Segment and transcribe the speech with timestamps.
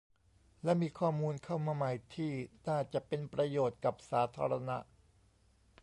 [0.63, 2.31] และมีข้อมูลเข้ามาใหม่ที่
[2.67, 4.77] น่าจะเป็นประโยชน์กับสาธารณะ